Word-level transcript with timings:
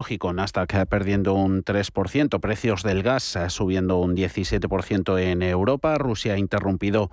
Lógico, 0.00 0.32
Nasdaq 0.32 0.86
perdiendo 0.86 1.34
un 1.34 1.64
3%, 1.64 2.38
precios 2.38 2.84
del 2.84 3.02
gas 3.02 3.36
subiendo 3.48 3.98
un 3.98 4.14
17% 4.14 5.20
en 5.20 5.42
Europa, 5.42 5.98
Rusia 5.98 6.34
ha 6.34 6.38
interrumpido 6.38 7.10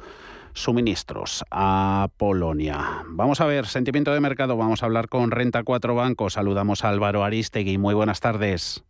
suministros 0.54 1.44
a 1.50 2.10
Polonia. 2.18 3.04
Vamos 3.08 3.42
a 3.42 3.48
ver, 3.48 3.66
sentimiento 3.66 4.14
de 4.14 4.20
mercado, 4.20 4.56
vamos 4.56 4.84
a 4.84 4.86
hablar 4.86 5.10
con 5.10 5.32
Renta 5.32 5.64
4 5.64 5.96
Banco. 5.96 6.30
Saludamos 6.30 6.84
a 6.84 6.90
Álvaro 6.90 7.24
Aristegui, 7.24 7.80
muy 7.80 7.96
buenas 7.96 8.20
tardes. 8.20 8.84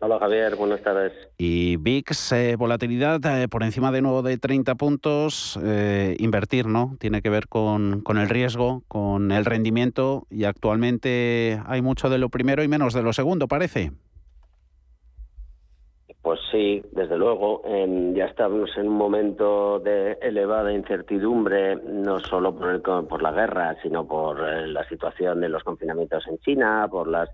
Hola 0.00 0.20
Javier, 0.20 0.54
buenas 0.54 0.80
tardes. 0.80 1.12
Y 1.38 1.76
VIX, 1.76 2.32
eh, 2.32 2.56
volatilidad 2.56 3.20
eh, 3.26 3.48
por 3.48 3.64
encima 3.64 3.90
de 3.90 4.00
nuevo 4.00 4.22
de 4.22 4.38
30 4.38 4.76
puntos, 4.76 5.58
eh, 5.64 6.14
invertir, 6.20 6.66
¿no? 6.66 6.94
Tiene 7.00 7.20
que 7.20 7.30
ver 7.30 7.48
con, 7.48 8.02
con, 8.02 8.16
el 8.16 8.28
riesgo, 8.28 8.84
con 8.86 9.32
el 9.32 9.44
rendimiento 9.44 10.24
y 10.30 10.44
actualmente 10.44 11.60
hay 11.66 11.82
mucho 11.82 12.08
de 12.10 12.18
lo 12.18 12.28
primero 12.28 12.62
y 12.62 12.68
menos 12.68 12.94
de 12.94 13.02
lo 13.02 13.12
segundo, 13.12 13.48
parece. 13.48 13.90
Pues 16.22 16.38
sí, 16.52 16.80
desde 16.92 17.16
luego. 17.16 17.62
ya 18.14 18.26
estamos 18.26 18.70
en 18.76 18.86
un 18.86 18.96
momento 18.96 19.80
de 19.80 20.12
elevada 20.20 20.72
incertidumbre, 20.72 21.74
no 21.74 22.20
solo 22.20 22.54
por, 22.54 22.70
el, 22.70 22.82
por 22.82 23.22
la 23.22 23.32
guerra, 23.32 23.76
sino 23.82 24.06
por 24.06 24.38
la 24.38 24.86
situación 24.88 25.40
de 25.40 25.48
los 25.48 25.64
confinamientos 25.64 26.24
en 26.28 26.38
China, 26.38 26.86
por 26.88 27.08
las 27.08 27.30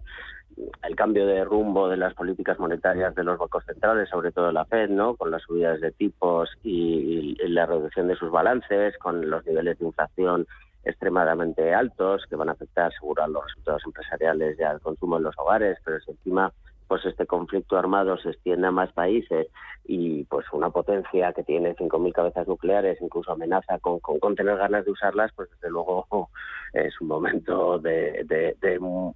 el 0.83 0.97
cambio 0.97 1.27
de 1.27 1.45
rumbo 1.45 1.89
de 1.89 1.97
las 1.97 2.15
políticas 2.15 2.59
monetarias 2.59 3.15
de 3.15 3.25
los 3.25 3.39
bancos 3.39 3.65
centrales, 3.65 4.09
sobre 4.09 4.33
todo 4.33 4.53
la 4.53 4.65
Fed, 4.65 4.91
¿no? 4.91 5.17
con 5.17 5.31
las 5.31 5.43
subidas 5.43 5.81
de 5.81 5.93
tipos 5.93 6.51
y, 6.63 7.35
la 7.49 7.67
reducción 7.67 8.09
de 8.09 8.17
sus 8.17 8.31
balances, 8.31 8.97
con 8.99 9.31
los 9.31 9.45
niveles 9.47 9.79
de 9.79 9.87
inflación 9.87 10.47
extremadamente 10.85 11.73
altos 11.73 12.25
que 12.29 12.37
van 12.37 12.49
a 12.49 12.53
afectar 12.53 12.93
seguro 12.93 13.23
a 13.23 13.29
los 13.29 13.45
resultados 13.45 13.83
empresariales 13.87 14.59
y 14.59 14.63
al 14.63 14.81
consumo 14.81 15.17
en 15.17 15.23
los 15.23 15.39
hogares, 15.39 15.79
pero 15.85 16.01
si 16.01 16.11
encima 16.11 16.53
pues 16.87 17.05
este 17.07 17.27
conflicto 17.27 17.77
armado 17.77 18.17
se 18.19 18.31
extiende 18.31 18.67
a 18.67 18.71
más 18.71 18.93
países 18.93 19.49
y 19.85 20.25
pues 20.25 20.47
una 20.53 20.71
potencia 20.71 21.33
que 21.33 21.43
tiene 21.43 21.75
5.000 21.77 22.13
cabezas 22.13 22.49
nucleares 22.49 22.99
incluso 23.01 23.33
amenaza 23.33 23.79
con, 23.79 24.01
con, 24.01 24.35
tener 24.35 24.57
ganas 24.57 24.85
de 24.85 24.91
usarlas, 24.91 25.31
pues 25.35 25.51
desde 25.51 25.71
luego 25.71 26.07
es 26.73 26.99
un 27.01 27.09
momento 27.09 27.79
de, 27.79 28.25
de, 28.25 28.57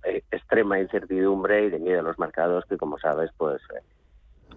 eh, 0.04 0.22
extrema 0.30 0.78
incertidumbre 0.80 1.66
y 1.66 1.70
de 1.70 1.78
miedo 1.78 2.00
a 2.00 2.02
los 2.02 2.18
mercados 2.18 2.64
que 2.68 2.76
como 2.76 2.98
sabes 2.98 3.30
pues 3.36 3.60
eh, 3.74 3.82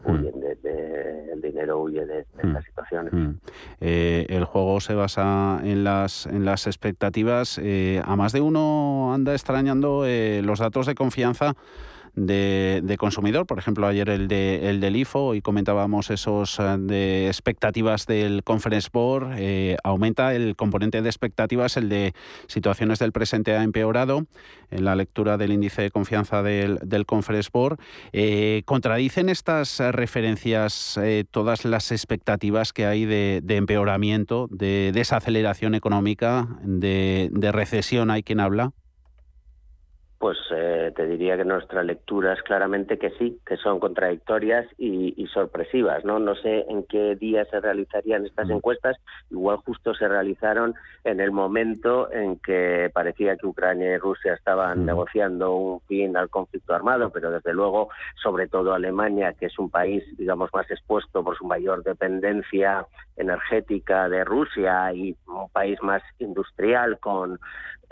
huyen 0.05 0.39
de, 0.39 1.31
el 1.31 1.41
dinero 1.41 1.79
huye 1.79 2.05
de, 2.05 2.19
estas 2.21 2.63
mm. 2.63 2.65
situaciones. 2.65 3.13
Mm. 3.13 3.31
Eh, 3.79 4.25
el 4.29 4.45
juego 4.45 4.79
se 4.79 4.95
basa 4.95 5.61
en 5.63 5.83
las 5.83 6.25
en 6.25 6.43
las 6.43 6.67
expectativas. 6.67 7.59
a 7.59 8.15
más 8.15 8.33
de 8.33 8.41
uno 8.41 9.13
anda 9.13 9.33
extrañando 9.33 10.05
los 10.05 10.59
datos 10.59 10.87
de 10.87 10.95
confianza 10.95 11.55
de, 12.15 12.95
consumidor. 12.99 13.45
Por 13.45 13.59
ejemplo, 13.59 13.87
ayer 13.87 14.09
el, 14.09 14.27
de, 14.27 14.69
el 14.69 14.79
del 14.79 14.95
IFO 14.95 15.35
y 15.35 15.41
comentábamos 15.41 16.09
esos 16.09 16.59
eh, 16.59 16.77
de 16.79 17.27
expectativas 17.27 18.05
del 18.05 18.43
Conference 18.43 18.89
Board. 18.91 19.35
Eh, 19.37 19.77
aumenta 19.83 20.33
el 20.35 20.55
componente 20.55 21.01
de 21.01 21.09
expectativas, 21.09 21.77
el 21.77 21.89
de 21.89 22.13
situaciones 22.47 22.99
del 22.99 23.11
presente 23.11 23.55
ha 23.55 23.63
empeorado 23.63 24.25
en 24.69 24.85
la 24.85 24.95
lectura 24.95 25.37
del 25.37 25.51
índice 25.51 25.81
de 25.81 25.91
confianza 25.91 26.43
del, 26.43 26.79
del 26.83 27.05
Conference 27.05 27.49
Board. 27.51 27.79
Eh, 28.13 28.63
¿Contradicen 28.65 29.29
estas 29.29 29.79
referencias 29.79 30.99
todas 31.31 31.65
las 31.65 31.91
expectativas 31.91 32.73
que 32.73 32.85
hay 32.85 33.05
de, 33.05 33.41
empeoramiento, 33.49 34.47
de 34.49 34.91
desaceleración 34.93 35.75
económica, 35.75 36.47
de, 36.63 37.29
de 37.31 37.51
recesión? 37.51 38.11
¿Hay 38.11 38.23
quien 38.23 38.39
habla? 38.39 38.71
Pues 40.21 40.37
eh, 40.51 40.93
te 40.95 41.07
diría 41.07 41.35
que 41.35 41.45
nuestra 41.45 41.81
lectura 41.81 42.33
es 42.33 42.43
claramente 42.43 42.99
que 42.99 43.09
sí, 43.17 43.39
que 43.43 43.57
son 43.57 43.79
contradictorias 43.79 44.67
y, 44.77 45.25
sorpresivas. 45.33 46.05
¿no? 46.05 46.19
no 46.19 46.35
sé 46.35 46.63
en 46.69 46.83
qué 46.83 47.15
día 47.15 47.43
se 47.45 47.59
realizarían 47.59 48.27
estas 48.27 48.47
mm. 48.47 48.51
encuestas. 48.51 48.97
Igual 49.31 49.57
justo 49.65 49.95
se 49.95 50.07
realizaron 50.07 50.75
en 51.05 51.21
el 51.21 51.31
momento 51.31 52.11
en 52.11 52.37
que 52.37 52.91
parecía 52.93 53.35
que 53.35 53.47
Ucrania 53.47 53.95
y 53.95 53.97
Rusia 53.97 54.35
estaban 54.35 54.83
mm. 54.83 54.85
negociando 54.85 55.55
un 55.55 55.81
fin 55.87 56.15
al 56.15 56.29
conflicto 56.29 56.75
armado, 56.75 57.09
pero 57.09 57.31
desde 57.31 57.55
luego, 57.55 57.89
sobre 58.21 58.47
todo 58.47 58.75
Alemania, 58.75 59.33
que 59.33 59.47
es 59.47 59.57
un 59.57 59.71
país, 59.71 60.03
digamos, 60.19 60.51
más 60.53 60.69
expuesto 60.69 61.23
por 61.23 61.35
su 61.35 61.45
mayor 61.45 61.81
dependencia 61.81 62.85
energética 63.17 64.07
de 64.07 64.23
Rusia 64.23 64.93
y 64.93 65.15
un 65.25 65.49
país 65.49 65.81
más 65.81 66.03
industrial 66.19 66.99
con 66.99 67.39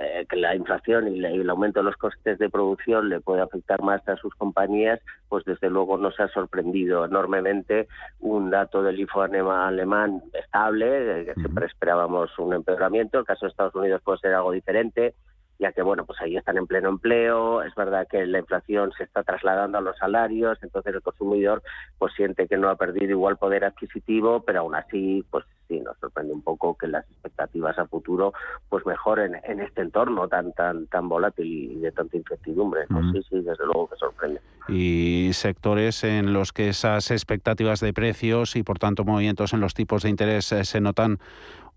eh, 0.02 0.26
que 0.30 0.38
la 0.38 0.56
inflación 0.56 1.14
y, 1.14 1.26
el 1.26 1.50
aumento 1.50 1.82
de 1.82 1.86
los 1.86 1.98
costes 1.98 2.40
de 2.40 2.50
producción 2.50 3.10
le 3.10 3.20
puede 3.20 3.42
afectar 3.42 3.82
más 3.82 4.08
a 4.08 4.16
sus 4.16 4.34
compañías, 4.36 5.02
pues 5.28 5.44
desde 5.44 5.70
luego 5.70 5.98
nos 5.98 6.18
ha 6.22 6.30
sorprendido 6.30 7.04
enormemente 7.04 7.90
un 8.22 8.50
dato 8.50 8.82
del 8.82 8.98
IFO 8.98 9.24
alemán 9.24 10.22
estable, 10.34 11.26
que 11.26 11.34
siempre 11.34 11.66
esperábamos 11.66 12.38
un 12.40 12.54
empeoramiento. 12.54 13.20
El 13.20 13.26
caso 13.26 13.46
de 13.46 13.50
Estados 13.50 13.76
Unidos 13.76 14.02
puede 14.02 14.20
ser 14.20 14.34
algo 14.36 14.54
diferente 14.54 15.16
ya 15.60 15.74
que 15.74 15.82
bueno, 15.82 16.06
pues 16.06 16.20
ahí 16.22 16.38
están 16.38 16.58
en 16.58 16.68
pleno 16.68 16.90
empleo, 16.90 17.62
es 17.64 17.76
verdad 17.76 18.08
que 18.10 18.26
la 18.26 18.40
inflación 18.40 18.92
se 18.98 19.04
está 19.04 19.24
trasladando 19.24 19.78
a 19.78 19.82
los 19.82 19.98
salarios, 19.98 20.58
entonces 20.62 20.96
el 20.96 21.02
consumidor 21.02 21.62
pues 21.98 22.14
siente 22.14 22.48
que 22.48 22.58
no 22.58 22.70
ha 22.70 22.78
perdido 22.78 23.12
igual 23.12 23.38
poder 23.38 23.66
adquisitivo, 23.66 24.42
pero 24.42 24.62
aún 24.62 24.76
así 24.76 25.26
pues 25.30 25.46
sí 25.68 25.82
nos 25.82 25.98
sorprende 26.00 26.34
un 26.34 26.42
poco 26.42 26.78
que 26.78 26.88
las 26.88 27.06
expectativas 27.12 27.78
a 27.78 27.86
futuro 27.88 28.34
pues 28.70 28.86
mejoren 28.86 29.36
en 29.44 29.60
este 29.60 29.82
entorno 29.82 30.30
tan 30.30 30.54
tan 30.54 30.88
tan 30.88 31.10
volátil 31.10 31.46
y 31.46 31.80
de 31.80 31.92
tanta 31.92 32.16
incertidumbre. 32.16 32.86
Pues 32.88 33.06
sí, 33.12 33.22
sí, 33.30 33.42
desde 33.42 33.66
luego 33.66 33.90
que 33.90 33.98
sorprende. 33.98 34.42
Y 34.70 35.32
sectores 35.34 36.04
en 36.04 36.32
los 36.32 36.54
que 36.54 36.70
esas 36.70 37.12
expectativas 37.12 37.82
de 37.82 37.92
precios 37.92 38.56
y 38.56 38.64
por 38.64 38.80
tanto 38.80 39.04
movimientos 39.04 39.54
en 39.54 39.60
los 39.60 39.74
tipos 39.74 40.04
de 40.04 40.10
interés 40.10 40.52
eh, 40.54 40.64
se 40.64 40.80
notan 40.80 41.20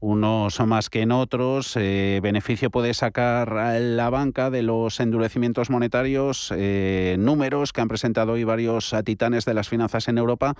unos 0.02 0.58
más 0.66 0.90
que 0.90 1.02
en 1.02 1.12
otros. 1.12 1.76
Eh, 1.76 2.18
beneficio 2.22 2.70
puede 2.70 2.92
sacar 2.92 3.52
la 3.52 4.10
banca 4.10 4.50
de 4.50 4.62
los 4.62 4.98
endurecimientos 4.98 5.70
monetarios, 5.70 6.52
eh, 6.56 7.14
números 7.20 7.72
que 7.72 7.82
han 7.82 7.88
presentado 7.88 8.32
hoy 8.32 8.42
varios 8.42 8.92
titanes 9.04 9.44
de 9.44 9.54
las 9.54 9.68
finanzas 9.68 10.08
en 10.08 10.18
Europa, 10.18 10.54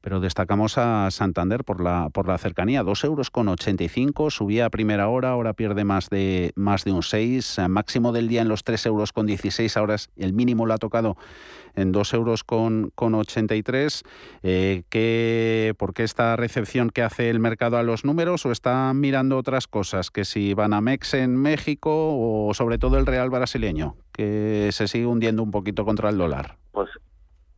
pero 0.00 0.20
destacamos 0.20 0.78
a 0.78 1.10
Santander 1.10 1.64
por 1.64 1.82
la, 1.82 2.08
por 2.10 2.28
la 2.28 2.38
cercanía. 2.38 2.84
2 2.84 3.04
euros 3.04 3.30
con 3.30 3.48
85, 3.48 4.30
subía 4.30 4.66
a 4.66 4.70
primera 4.70 5.08
hora, 5.08 5.30
ahora 5.30 5.54
pierde 5.54 5.82
más 5.82 6.08
de, 6.08 6.52
más 6.54 6.84
de 6.84 6.92
un 6.92 7.02
6, 7.02 7.62
máximo 7.68 8.12
del 8.12 8.28
día 8.28 8.42
en 8.42 8.48
los 8.48 8.62
3 8.62 8.86
euros 8.86 9.12
con 9.12 9.26
16, 9.26 9.76
ahora 9.76 9.96
el 10.16 10.32
mínimo 10.34 10.66
lo 10.66 10.74
ha 10.74 10.78
tocado 10.78 11.16
en 11.76 11.92
2 11.92 12.14
euros 12.14 12.44
con, 12.44 12.90
con 12.94 13.14
83. 13.14 14.02
Eh, 14.42 14.82
¿qué, 14.88 15.74
¿Por 15.78 15.94
qué 15.94 16.04
esta 16.04 16.36
recepción 16.36 16.90
que 16.90 17.02
hace 17.02 17.30
el 17.30 17.40
mercado 17.40 17.76
a 17.76 17.82
los 17.82 18.04
números 18.04 18.46
o 18.46 18.52
están 18.84 19.00
mirando 19.00 19.38
otras 19.38 19.66
cosas? 19.66 20.10
Que 20.10 20.24
si 20.24 20.54
van 20.54 20.74
a 20.74 20.80
Mex 20.80 21.14
en 21.14 21.36
México 21.36 21.90
o 21.90 22.52
sobre 22.54 22.78
todo 22.78 22.98
el 22.98 23.06
real 23.06 23.30
brasileño, 23.30 23.94
que 24.12 24.68
se 24.72 24.88
sigue 24.88 25.06
hundiendo 25.06 25.42
un 25.42 25.50
poquito 25.50 25.84
contra 25.84 26.10
el 26.10 26.18
dólar. 26.18 26.56
Pues 26.72 26.90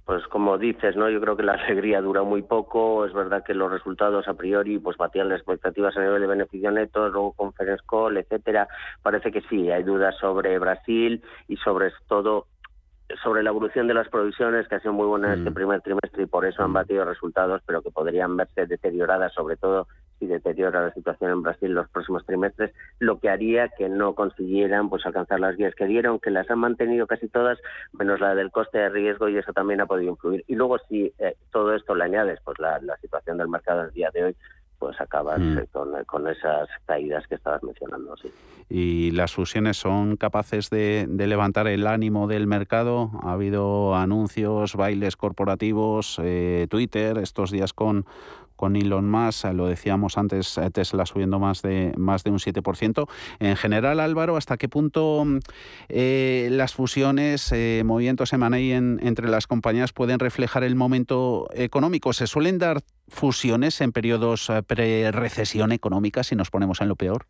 pues 0.05 0.25
como 0.29 0.57
dices, 0.57 0.95
¿no? 0.95 1.11
Yo 1.11 1.21
creo 1.21 1.37
que 1.37 1.43
la 1.43 1.55
alegría 1.55 2.01
dura 2.01 2.23
muy 2.23 2.43
poco. 2.43 3.05
Es 3.07 3.13
verdad 3.13 3.43
que 3.45 3.55
los 3.55 3.73
resultados 3.73 4.29
a 4.29 4.35
priori 4.35 4.79
pues 4.79 4.97
batían 4.97 5.29
las 5.29 5.39
expectativas 5.39 5.97
a 5.97 6.01
nivel 6.01 6.21
de 6.21 6.29
beneficio 6.29 6.71
neto, 6.71 7.09
luego 7.09 7.33
Conference 7.33 7.83
Call, 7.91 8.17
etcétera. 8.17 8.69
Parece 9.03 9.33
que 9.33 9.41
sí, 9.51 9.69
hay 9.69 9.83
dudas 9.83 10.15
sobre 10.21 10.61
Brasil 10.61 11.25
y 11.49 11.57
sobre 11.57 11.91
todo 12.07 12.47
sobre 13.23 13.43
la 13.43 13.51
evolución 13.51 13.89
de 13.89 13.95
las 13.95 14.09
provisiones, 14.09 14.69
que 14.69 14.77
ha 14.77 14.81
sido 14.81 14.93
muy 14.93 15.07
buena 15.07 15.33
en 15.33 15.39
este 15.41 15.51
mm. 15.51 15.55
primer 15.55 15.81
trimestre 15.81 16.23
y 16.23 16.27
por 16.27 16.45
eso 16.45 16.63
han 16.63 16.71
mm. 16.71 16.75
batido 16.75 17.05
resultados, 17.05 17.63
pero 17.67 17.83
que 17.83 17.91
podrían 17.91 18.37
verse 18.37 18.67
deterioradas, 18.67 19.33
sobre 19.33 19.57
todo 19.57 19.89
si 20.19 20.27
deteriora 20.27 20.83
la 20.83 20.93
situación 20.93 21.31
en 21.31 21.43
Brasil 21.43 21.73
los 21.73 21.89
próximos 21.89 22.25
trimestres, 22.25 22.73
lo 22.99 23.19
que 23.19 23.29
haría 23.29 23.69
que 23.69 23.89
no 23.89 24.15
consiguieran 24.15 24.89
pues 24.89 25.05
alcanzar 25.07 25.41
las 25.41 25.57
guías 25.57 25.75
que 25.75 25.87
dieron, 25.87 26.19
que 26.19 26.31
las 26.31 26.51
han 26.51 26.59
mantenido 26.59 27.07
casi 27.07 27.29
todas, 27.29 27.59
menos 27.93 28.21
la 28.21 28.35
del 28.35 28.51
coste 28.51 28.79
de 28.79 28.89
riesgo, 28.89 29.29
y 29.29 29.37
eso 29.37 29.53
también 29.53 29.81
ha 29.81 29.87
podido 29.87 30.11
influir. 30.11 30.45
Y 30.47 30.55
luego, 30.55 30.79
si 30.89 31.13
eh, 31.19 31.37
todo 31.53 31.75
esto 31.75 31.95
le 31.95 32.05
añades 32.05 32.41
pues 32.45 32.59
la, 32.59 32.79
la 32.81 32.97
situación 32.99 33.39
del 33.39 33.49
mercado 33.49 33.83
el 33.83 33.93
día 33.93 34.11
de 34.13 34.25
hoy, 34.25 34.37
pues 34.79 35.01
acabas 35.01 35.41
mm. 35.41 35.59
eh, 35.59 36.05
con, 36.07 36.29
esas 36.29 36.69
caídas 36.87 37.27
que 37.27 37.37
estabas 37.37 37.63
mencionando. 37.63 38.17
Sí. 38.17 38.31
¿Y 38.69 39.11
las 39.13 39.33
fusiones 39.33 39.77
son 39.77 40.17
capaces 40.17 40.71
de, 40.71 41.07
levantar 41.09 41.67
el 41.69 41.87
ánimo 41.87 42.27
del 42.27 42.47
mercado? 42.47 43.11
Ha 43.23 43.33
habido 43.33 43.95
anuncios, 43.95 44.75
bailes 44.75 45.17
corporativos, 45.17 46.21
eh, 46.23 46.67
Twitter, 46.69 47.19
estos 47.19 47.51
días 47.51 47.73
con, 47.73 48.07
con 48.57 48.77
Elon 48.77 49.09
Musk, 49.09 49.53
lo 49.53 49.67
decíamos 49.67 50.19
antes, 50.19 50.59
eh, 50.59 50.71
Tesla 50.71 51.07
subiendo 51.07 51.39
más 51.39 51.63
de, 51.63 51.93
más 51.97 52.25
de 52.25 52.31
un 52.31 52.39
7%. 52.39 53.09
En 53.39 53.57
general, 53.57 54.01
Álvaro, 54.01 54.37
¿hasta 54.37 54.57
qué 54.57 54.69
punto 54.69 55.25
las 55.89 56.75
fusiones, 56.75 57.55
movimientos 57.85 58.33
M&A 58.33 58.59
en, 58.59 58.99
entre 59.03 59.29
las 59.29 59.47
compañías 59.47 59.93
pueden 59.93 60.19
reflejar 60.19 60.65
el 60.65 60.75
momento 60.75 61.49
económico? 61.55 62.13
¿Se 62.13 62.27
suelen 62.27 62.59
dar 62.59 62.79
fusiones 63.09 63.81
en 63.81 63.93
periodos 63.93 64.51
eh, 64.51 64.63
pre-recesión 64.63 65.73
económica 65.73 66.23
si 66.23 66.37
nos 66.37 66.51
ponemos 66.51 66.81
en 66.81 66.89
lo 66.89 66.97
peor? 66.97 67.27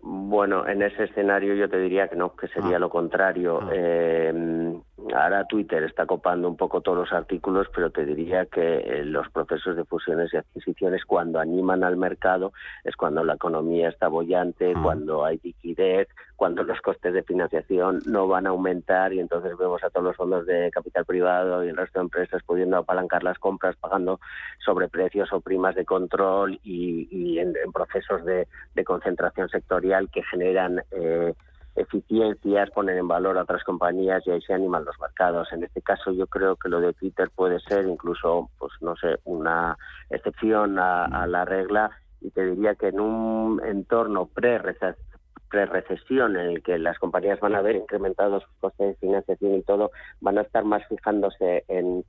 Bueno, 0.00 0.68
en 0.68 0.82
ese 0.82 1.04
escenario 1.04 1.54
yo 1.54 1.68
te 1.68 1.78
diría 1.78 2.08
que 2.08 2.16
no, 2.16 2.36
que 2.36 2.46
sería 2.48 2.76
ah. 2.76 2.80
lo 2.80 2.90
contrario. 2.90 3.60
Ah. 3.60 3.70
Eh, 3.72 4.74
ahora 5.14 5.44
Twitter 5.44 5.82
está 5.82 6.06
copando 6.06 6.48
un 6.48 6.56
poco 6.56 6.80
todos 6.80 6.98
los 6.98 7.12
artículos, 7.12 7.68
pero 7.74 7.90
te 7.90 8.04
diría 8.04 8.46
que 8.46 8.78
eh, 8.78 9.04
los 9.04 9.28
procesos 9.30 9.76
de 9.76 9.84
fusiones 9.84 10.32
y 10.32 10.38
adquisiciones 10.38 11.04
cuando 11.04 11.38
animan 11.38 11.84
al 11.84 11.96
mercado 11.96 12.52
es 12.82 12.96
cuando 12.96 13.22
la 13.22 13.34
economía 13.34 13.88
está 13.88 14.08
bollante, 14.08 14.72
ah. 14.74 14.80
cuando 14.82 15.24
hay 15.24 15.38
liquidez, 15.42 16.08
cuando 16.34 16.62
los 16.62 16.80
costes 16.80 17.12
de 17.12 17.22
financiación 17.22 18.00
no 18.06 18.26
van 18.26 18.46
a 18.46 18.50
aumentar 18.50 19.12
y 19.12 19.20
entonces 19.20 19.56
vemos 19.58 19.82
a 19.84 19.90
todos 19.90 20.04
los 20.04 20.16
fondos 20.16 20.46
de 20.46 20.70
capital 20.70 21.04
privado 21.04 21.64
y 21.64 21.68
el 21.68 21.76
resto 21.76 21.98
de 21.98 22.04
empresas 22.04 22.42
pudiendo 22.44 22.78
apalancar 22.78 23.22
las 23.22 23.38
compras 23.38 23.76
pagando 23.76 24.20
sobreprecios 24.64 25.32
o 25.32 25.40
primas 25.40 25.74
de 25.74 25.84
control 25.84 26.58
y, 26.64 27.38
en, 27.38 27.54
procesos 27.72 28.24
de 28.24 28.46
concentración 28.84 29.48
sectorial 29.48 30.10
que 30.10 30.22
generan 30.22 30.82
eh, 30.90 31.34
eficiencias, 31.76 32.70
ponen 32.70 32.98
en 32.98 33.08
valor 33.08 33.38
a 33.38 33.42
otras 33.42 33.64
compañías 33.64 34.26
y 34.26 34.30
ahí 34.30 34.40
se 34.42 34.54
animan 34.54 34.84
los 34.84 34.98
mercados. 35.00 35.52
En 35.52 35.64
este 35.64 35.82
caso 35.82 36.12
yo 36.12 36.26
creo 36.26 36.56
que 36.56 36.68
lo 36.68 36.80
de 36.80 36.92
Twitter 36.94 37.30
puede 37.34 37.60
ser 37.60 37.86
incluso, 37.86 38.50
pues 38.58 38.72
no 38.80 38.96
sé, 38.96 39.18
una 39.24 39.76
excepción 40.10 40.78
a, 40.78 41.26
la 41.26 41.44
regla 41.44 41.90
y 42.20 42.30
te 42.30 42.46
diría 42.46 42.74
que 42.74 42.88
en 42.88 43.00
un 43.00 43.60
entorno 43.64 44.26
pre-recesión 44.26 46.36
en 46.36 46.50
el 46.50 46.62
que 46.62 46.78
las 46.78 46.98
compañías 46.98 47.40
van 47.40 47.54
a 47.54 47.58
haber 47.58 47.76
incrementado 47.76 48.40
sus 48.40 48.52
costes 48.60 48.88
de 48.88 48.94
financiación 48.96 49.54
y 49.54 49.62
todo, 49.62 49.90
van 50.20 50.38
a 50.38 50.42
estar 50.42 50.64
más 50.64 50.82
fijándose 50.88 51.64
en 51.68 52.04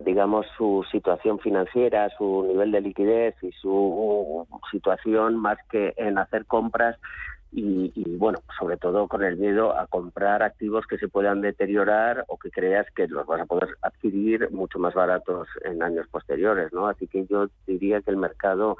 digamos, 0.00 0.46
su 0.56 0.84
situación 0.92 1.40
financiera, 1.40 2.08
su 2.16 2.44
nivel 2.46 2.70
de 2.70 2.80
liquidez 2.80 3.34
y 3.42 3.50
su 3.52 4.46
situación 4.70 5.36
más 5.36 5.58
que 5.70 5.92
en 5.96 6.18
hacer 6.18 6.46
compras 6.46 6.96
y, 7.50 8.16
bueno, 8.16 8.40
sobre 8.58 8.76
todo 8.76 9.08
con 9.08 9.24
el 9.24 9.36
miedo 9.36 9.76
a 9.76 9.86
comprar 9.86 10.42
activos 10.42 10.86
que 10.86 10.98
se 10.98 11.08
puedan 11.08 11.40
deteriorar 11.40 12.24
o 12.28 12.38
que 12.38 12.50
creas 12.50 12.86
que 12.94 13.08
los 13.08 13.26
vas 13.26 13.40
a 13.40 13.46
poder 13.46 13.70
adquirir 13.82 14.50
mucho 14.50 14.78
más 14.78 14.94
baratos 14.94 15.48
en 15.64 15.82
años 15.82 16.06
posteriores, 16.08 16.72
¿no? 16.72 16.88
Así 16.88 17.06
que 17.06 17.26
yo 17.26 17.48
diría 17.66 18.00
que 18.02 18.10
el 18.10 18.16
mercado 18.16 18.76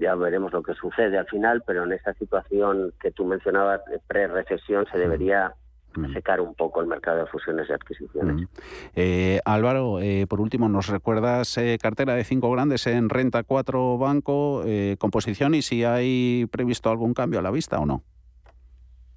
ya 0.00 0.14
veremos 0.16 0.52
lo 0.52 0.62
que 0.62 0.74
sucede 0.74 1.16
al 1.16 1.26
final, 1.26 1.62
pero 1.66 1.84
en 1.84 1.92
esta 1.92 2.12
situación 2.14 2.92
que 3.00 3.12
tú 3.12 3.24
mencionabas 3.24 3.84
de 3.86 4.00
pre-recesión 4.00 4.84
se 4.90 4.98
debería 4.98 5.54
Mm. 5.96 6.12
secar 6.12 6.40
un 6.40 6.54
poco 6.54 6.80
el 6.80 6.86
mercado 6.86 7.18
de 7.18 7.26
fusiones 7.26 7.68
y 7.68 7.72
adquisiciones. 7.72 8.48
Eh, 8.94 9.40
Álvaro, 9.44 10.00
eh, 10.00 10.26
por 10.28 10.40
último, 10.40 10.68
¿nos 10.68 10.88
recuerdas 10.88 11.56
eh, 11.58 11.78
cartera 11.80 12.14
de 12.14 12.24
cinco 12.24 12.50
grandes 12.50 12.86
en 12.86 13.08
renta 13.08 13.42
cuatro 13.44 13.96
banco, 13.98 14.64
composición 14.98 15.54
y 15.54 15.62
si 15.62 15.84
hay 15.84 16.46
previsto 16.50 16.90
algún 16.90 17.14
cambio 17.14 17.38
a 17.38 17.42
la 17.42 17.50
vista 17.50 17.78
o 17.78 17.86
no? 17.86 18.02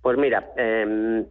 Pues 0.01 0.17
mira, 0.17 0.51
em, 0.55 1.25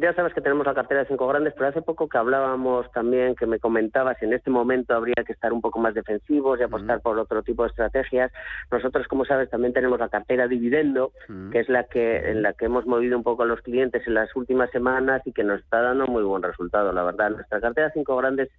ya 0.00 0.14
sabes 0.14 0.32
que 0.34 0.40
tenemos 0.40 0.66
la 0.66 0.74
cartera 0.74 1.00
de 1.00 1.08
cinco 1.08 1.26
grandes, 1.26 1.52
pero 1.54 1.68
hace 1.68 1.82
poco 1.82 2.08
que 2.08 2.16
hablábamos 2.16 2.90
también, 2.92 3.34
que 3.34 3.46
me 3.46 3.58
comentabas, 3.58 4.22
en 4.22 4.32
este 4.32 4.48
momento 4.48 4.94
habría 4.94 5.24
que 5.26 5.32
estar 5.32 5.52
un 5.52 5.60
poco 5.60 5.80
más 5.80 5.94
defensivos 5.94 6.60
y 6.60 6.62
apostar 6.62 7.00
por 7.00 7.18
otro 7.18 7.42
tipo 7.42 7.64
de 7.64 7.70
estrategias. 7.70 8.30
Nosotros, 8.70 9.08
como 9.08 9.24
sabes, 9.24 9.50
también 9.50 9.72
tenemos 9.72 9.98
la 9.98 10.08
cartera 10.08 10.46
dividendo, 10.46 11.12
que 11.50 11.58
es 11.58 11.68
la 11.68 11.84
que 11.84 12.30
en 12.30 12.42
la 12.42 12.52
que 12.52 12.66
hemos 12.66 12.86
movido 12.86 13.16
un 13.16 13.24
poco 13.24 13.42
a 13.42 13.46
los 13.46 13.60
clientes 13.62 14.06
en 14.06 14.14
las 14.14 14.34
últimas 14.36 14.70
semanas 14.70 15.22
y 15.24 15.32
que 15.32 15.42
nos 15.42 15.60
está 15.60 15.82
dando 15.82 16.06
muy 16.06 16.22
buen 16.22 16.42
resultado. 16.42 16.92
La 16.92 17.02
verdad, 17.02 17.30
nuestra 17.30 17.60
cartera 17.60 17.88
de 17.88 17.94
cinco 17.94 18.16
grandes 18.16 18.50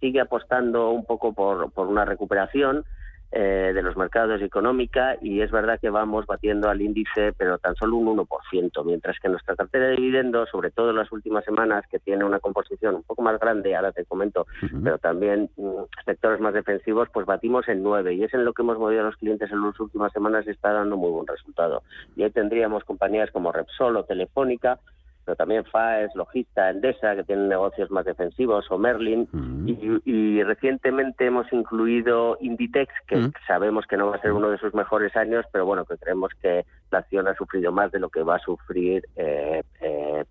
sigue 0.00 0.20
apostando 0.20 0.90
un 0.90 1.04
poco 1.04 1.34
por, 1.34 1.70
por 1.72 1.86
una 1.86 2.06
recuperación 2.06 2.84
eh, 3.34 3.72
de 3.74 3.82
los 3.82 3.96
mercados 3.96 4.42
económica 4.42 5.16
y 5.22 5.40
es 5.40 5.50
verdad 5.50 5.80
que 5.80 5.88
vamos 5.88 6.26
batiendo 6.26 6.68
al 6.68 6.82
índice, 6.82 7.32
pero 7.32 7.56
tan 7.56 7.74
solo 7.76 7.96
un 7.96 8.18
1%, 8.18 8.84
mientras 8.84 9.18
que 9.18 9.28
nuestra 9.30 9.56
cartera 9.56 9.86
de 9.86 9.96
dividendos, 9.96 10.50
sobre 10.50 10.70
todo 10.70 10.90
en 10.90 10.96
las 10.96 11.10
últimas 11.12 11.42
semanas, 11.44 11.84
que 11.90 11.98
tiene 11.98 12.24
una 12.24 12.40
composición 12.40 12.96
un 12.96 13.02
poco 13.02 13.22
más 13.22 13.40
grande, 13.40 13.74
ahora 13.74 13.92
te 13.92 14.04
comento, 14.04 14.46
pero 14.84 14.98
también 14.98 15.48
mm, 15.56 16.04
sectores 16.04 16.40
más 16.40 16.52
defensivos, 16.52 17.08
pues 17.10 17.24
batimos 17.24 17.66
en 17.68 17.82
9 17.82 18.14
y 18.14 18.24
es 18.24 18.34
en 18.34 18.44
lo 18.44 18.52
que 18.52 18.62
hemos 18.62 18.78
movido 18.78 19.00
a 19.00 19.04
los 19.04 19.16
clientes 19.16 19.50
en 19.50 19.62
las 19.62 19.80
últimas 19.80 20.12
semanas 20.12 20.46
y 20.46 20.50
está 20.50 20.72
dando 20.72 20.96
muy 20.96 21.10
buen 21.10 21.26
resultado. 21.26 21.82
Y 22.16 22.24
ahí 22.24 22.30
tendríamos 22.30 22.84
compañías 22.84 23.30
como 23.30 23.50
Repsol 23.50 23.96
o 23.96 24.04
Telefónica, 24.04 24.78
pero 25.24 25.36
también 25.36 25.64
FAES, 25.64 26.14
Logista, 26.14 26.70
Endesa, 26.70 27.14
que 27.14 27.24
tienen 27.24 27.48
negocios 27.48 27.90
más 27.90 28.04
defensivos, 28.04 28.70
o 28.70 28.78
Merlin. 28.78 29.28
y, 30.04 30.42
recientemente 30.42 31.26
hemos 31.26 31.50
incluido 31.52 32.36
Inditex, 32.40 32.92
que 33.06 33.30
sabemos 33.46 33.86
que 33.86 33.96
no 33.96 34.08
va 34.08 34.16
a 34.16 34.20
ser 34.20 34.32
uno 34.32 34.50
de 34.50 34.58
sus 34.58 34.74
mejores 34.74 35.14
años, 35.16 35.44
pero 35.52 35.64
bueno, 35.64 35.84
que 35.84 35.96
creemos 35.96 36.32
que 36.40 36.64
la 36.90 36.98
acción 36.98 37.28
ha 37.28 37.34
sufrido 37.34 37.72
más 37.72 37.92
de 37.92 38.00
lo 38.00 38.08
que 38.08 38.22
va 38.22 38.36
a 38.36 38.40
sufrir 38.40 39.04
eh, 39.16 39.62
eh, 39.80 40.24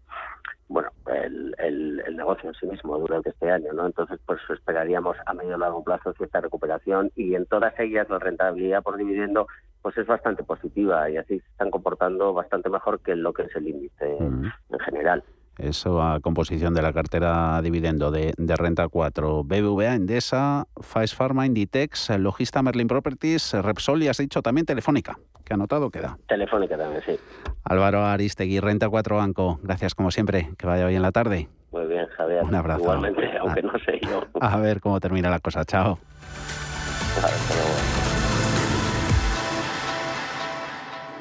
bueno, 0.71 0.89
el, 1.07 1.53
el, 1.57 2.15
negocio 2.15 2.49
en 2.49 2.55
sí 2.55 2.65
mismo 2.65 2.97
durante 2.97 3.31
este 3.31 3.51
año, 3.51 3.73
¿no? 3.73 3.85
Entonces, 3.85 4.19
pues 4.25 4.39
esperaríamos 4.49 5.17
a 5.25 5.33
medio 5.33 5.57
y 5.57 5.59
largo 5.59 5.83
plazo 5.83 6.13
cierta 6.13 6.39
recuperación 6.39 7.11
y 7.15 7.35
en 7.35 7.45
todas 7.45 7.77
ellas 7.77 8.09
la 8.09 8.19
rentabilidad 8.19 8.81
por 8.81 8.95
dividendo 8.95 9.47
pues 9.81 9.97
es 9.97 10.07
bastante 10.07 10.43
positiva 10.43 11.09
y 11.09 11.17
así 11.17 11.39
se 11.39 11.47
están 11.47 11.71
comportando 11.71 12.33
bastante 12.33 12.69
mejor 12.69 12.99
que 13.01 13.15
lo 13.15 13.33
que 13.33 13.43
es 13.43 13.55
el 13.55 13.67
índice 13.67 14.17
en 14.17 14.79
general. 14.85 15.23
Eso 15.57 16.01
a 16.01 16.19
composición 16.21 16.73
de 16.73 16.81
la 16.81 16.91
cartera 16.91 17.61
dividendo 17.61 18.09
de, 18.09 18.33
renta 18.37 18.87
4. 18.87 19.43
BBVA, 19.43 19.95
Endesa, 19.95 20.65
Faes 20.79 21.13
Pharma, 21.13 21.45
Inditex, 21.45 22.09
Logista 22.17 22.63
Merlin 22.63 22.87
Properties, 22.87 23.53
Repsol 23.53 24.01
y 24.01 24.07
has 24.07 24.17
dicho 24.17 24.41
también 24.41 24.65
Telefónica. 24.65 25.19
¿Qué 25.45 25.53
anotado 25.53 25.91
queda? 25.91 26.17
Telefónica 26.27 26.77
también, 26.77 27.01
sí. 27.05 27.19
Álvaro 27.63 28.03
Aristegui, 28.05 28.59
Renta 28.59 28.89
4 28.89 29.15
Banco. 29.17 29.59
Gracias 29.61 29.93
como 29.93 30.09
siempre. 30.09 30.49
Que 30.57 30.65
vaya 30.65 30.87
bien 30.87 31.01
la 31.01 31.11
tarde. 31.11 31.49
Muy 31.71 31.85
bien, 31.85 32.07
Javier. 32.17 32.43
Un 32.43 32.55
abrazo. 32.55 32.81
Igualmente, 32.81 33.37
aunque 33.37 33.61
no 33.61 33.73
sé 33.85 33.99
yo. 34.01 34.23
A 34.41 34.57
ver 34.57 34.79
cómo 34.79 34.99
termina 34.99 35.29
la 35.29 35.39
cosa. 35.39 35.63
Chao. 35.65 35.99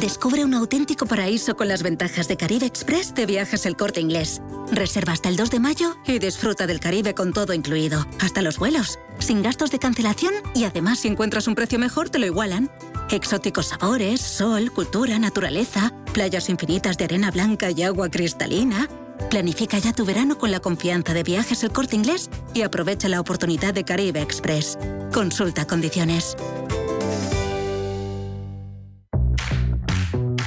Descubre 0.00 0.44
un 0.44 0.54
auténtico 0.54 1.06
paraíso 1.06 1.56
con 1.56 1.66
las 1.66 1.82
ventajas 1.82 2.28
de 2.28 2.36
Caribe 2.36 2.66
Express 2.66 3.14
de 3.14 3.26
Viajes 3.26 3.66
El 3.66 3.76
Corte 3.76 4.00
Inglés. 4.00 4.40
Reserva 4.70 5.12
hasta 5.12 5.28
el 5.28 5.36
2 5.36 5.50
de 5.50 5.58
mayo 5.58 5.96
y 6.06 6.20
disfruta 6.20 6.68
del 6.68 6.78
Caribe 6.78 7.14
con 7.14 7.32
todo 7.32 7.52
incluido, 7.52 8.06
hasta 8.20 8.40
los 8.40 8.60
vuelos, 8.60 9.00
sin 9.18 9.42
gastos 9.42 9.72
de 9.72 9.80
cancelación 9.80 10.34
y 10.54 10.64
además 10.64 11.00
si 11.00 11.08
encuentras 11.08 11.48
un 11.48 11.56
precio 11.56 11.80
mejor 11.80 12.10
te 12.10 12.20
lo 12.20 12.26
igualan. 12.26 12.70
Exóticos 13.10 13.70
sabores, 13.70 14.20
sol, 14.20 14.70
cultura, 14.70 15.18
naturaleza, 15.18 15.92
playas 16.12 16.48
infinitas 16.48 16.96
de 16.96 17.06
arena 17.06 17.32
blanca 17.32 17.72
y 17.72 17.82
agua 17.82 18.08
cristalina. 18.08 18.88
Planifica 19.30 19.78
ya 19.78 19.92
tu 19.92 20.04
verano 20.04 20.38
con 20.38 20.52
la 20.52 20.60
confianza 20.60 21.12
de 21.12 21.24
Viajes 21.24 21.64
El 21.64 21.72
Corte 21.72 21.96
Inglés 21.96 22.30
y 22.54 22.62
aprovecha 22.62 23.08
la 23.08 23.20
oportunidad 23.20 23.74
de 23.74 23.82
Caribe 23.82 24.22
Express. 24.22 24.78
Consulta 25.12 25.66
condiciones. 25.66 26.36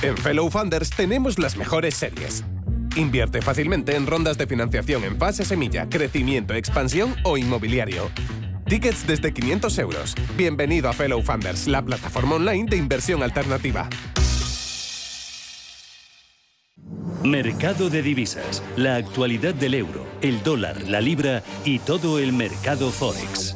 En 0.02 0.18
Fellow 0.18 0.50
Funders 0.50 0.90
tenemos 0.90 1.38
las 1.38 1.56
mejores 1.56 1.94
series. 1.94 2.44
Invierte 2.96 3.40
fácilmente 3.40 3.96
en 3.96 4.08
rondas 4.08 4.36
de 4.36 4.48
financiación 4.48 5.04
en 5.04 5.16
fase 5.18 5.46
semilla, 5.46 5.88
crecimiento, 5.90 6.56
expansión 6.56 7.16
o 7.24 7.38
inmobiliario. 7.38 8.10
Tickets 8.66 9.06
desde 9.06 9.32
500 9.32 9.78
euros. 9.78 10.16
Bienvenido 10.36 10.90
a 10.90 10.94
Fellow 10.94 11.22
Funders, 11.22 11.68
la 11.68 11.84
plataforma 11.84 12.36
online 12.36 12.66
de 12.68 12.78
inversión 12.78 13.22
alternativa. 13.22 13.88
Mercado 17.24 17.92
de 17.92 18.02
divisas, 18.02 18.64
la 18.78 18.96
actualidad 18.96 19.54
del 19.54 19.76
euro, 19.76 20.08
el 20.24 20.42
dólar, 20.42 20.82
la 20.88 21.00
libra 21.00 21.44
y 21.64 21.78
todo 21.78 22.18
el 22.18 22.34
mercado 22.34 22.90
forex. 22.90 23.56